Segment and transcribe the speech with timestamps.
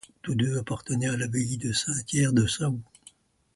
[0.23, 2.81] Tous deux appartenaient à l'abbaye de Saint-Tiers de Saou.